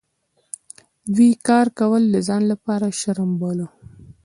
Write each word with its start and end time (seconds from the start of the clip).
دوی 1.15 1.31
کار 1.47 1.67
کول 1.79 2.03
د 2.09 2.17
ځان 2.27 2.41
لپاره 2.51 2.95
شرم 2.99 3.31
باله. 3.41 3.67